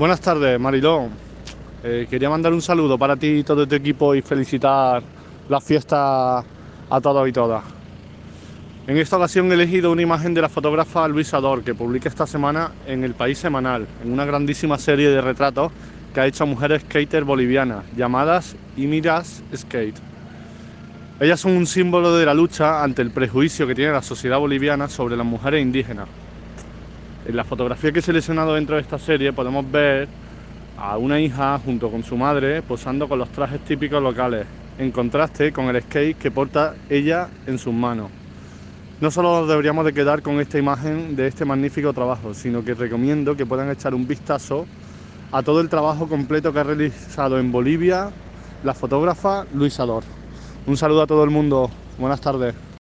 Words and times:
Buenas 0.00 0.22
tardes, 0.22 0.58
Mariló. 0.58 1.10
Eh, 1.84 2.06
quería 2.08 2.30
mandar 2.30 2.54
un 2.54 2.62
saludo 2.62 2.96
para 2.96 3.16
ti 3.16 3.26
y 3.26 3.44
todo 3.44 3.68
tu 3.68 3.74
equipo 3.74 4.14
y 4.14 4.22
felicitar 4.22 5.02
la 5.46 5.60
fiesta 5.60 6.38
a 6.38 7.00
todos 7.02 7.28
y 7.28 7.32
todas. 7.32 7.62
En 8.86 8.96
esta 8.96 9.18
ocasión 9.18 9.50
he 9.50 9.54
elegido 9.54 9.92
una 9.92 10.00
imagen 10.00 10.32
de 10.32 10.40
la 10.40 10.48
fotógrafa 10.48 11.06
Luisa 11.06 11.38
Dor, 11.38 11.62
que 11.62 11.74
publica 11.74 12.08
esta 12.08 12.26
semana 12.26 12.70
en 12.86 13.04
El 13.04 13.12
País 13.12 13.36
Semanal, 13.36 13.86
en 14.02 14.10
una 14.10 14.24
grandísima 14.24 14.78
serie 14.78 15.10
de 15.10 15.20
retratos 15.20 15.70
que 16.14 16.20
ha 16.20 16.26
hecho 16.26 16.44
a 16.44 16.46
mujeres 16.46 16.80
skater 16.80 17.24
bolivianas, 17.24 17.84
llamadas 17.94 18.56
Imiras 18.78 19.42
Skate. 19.54 19.98
Ellas 21.20 21.40
son 21.40 21.52
un 21.52 21.66
símbolo 21.66 22.16
de 22.16 22.24
la 22.24 22.32
lucha 22.32 22.82
ante 22.82 23.02
el 23.02 23.10
prejuicio 23.10 23.66
que 23.66 23.74
tiene 23.74 23.92
la 23.92 24.00
sociedad 24.00 24.38
boliviana 24.38 24.88
sobre 24.88 25.14
las 25.14 25.26
mujeres 25.26 25.60
indígenas. 25.60 26.08
En 27.26 27.36
la 27.36 27.44
fotografía 27.44 27.92
que 27.92 27.98
he 27.98 28.02
seleccionado 28.02 28.54
dentro 28.54 28.76
de 28.76 28.82
esta 28.82 28.98
serie 28.98 29.32
podemos 29.32 29.70
ver 29.70 30.08
a 30.78 30.96
una 30.96 31.20
hija 31.20 31.58
junto 31.58 31.90
con 31.90 32.02
su 32.02 32.16
madre 32.16 32.62
posando 32.62 33.08
con 33.08 33.18
los 33.18 33.28
trajes 33.28 33.60
típicos 33.60 34.02
locales, 34.02 34.46
en 34.78 34.90
contraste 34.90 35.52
con 35.52 35.66
el 35.66 35.82
skate 35.82 36.16
que 36.16 36.30
porta 36.30 36.74
ella 36.88 37.28
en 37.46 37.58
sus 37.58 37.74
manos. 37.74 38.10
No 39.00 39.10
solo 39.10 39.46
deberíamos 39.46 39.84
de 39.84 39.92
quedar 39.92 40.22
con 40.22 40.40
esta 40.40 40.58
imagen 40.58 41.14
de 41.14 41.26
este 41.26 41.44
magnífico 41.44 41.92
trabajo, 41.92 42.32
sino 42.32 42.64
que 42.64 42.74
recomiendo 42.74 43.36
que 43.36 43.46
puedan 43.46 43.70
echar 43.70 43.94
un 43.94 44.06
vistazo 44.06 44.66
a 45.30 45.42
todo 45.42 45.60
el 45.60 45.68
trabajo 45.68 46.08
completo 46.08 46.52
que 46.52 46.60
ha 46.60 46.64
realizado 46.64 47.38
en 47.38 47.52
Bolivia 47.52 48.10
la 48.64 48.74
fotógrafa 48.74 49.44
Luisa 49.54 49.84
Dor. 49.84 50.04
Un 50.66 50.76
saludo 50.76 51.02
a 51.02 51.06
todo 51.06 51.24
el 51.24 51.30
mundo, 51.30 51.70
buenas 51.98 52.20
tardes. 52.20 52.69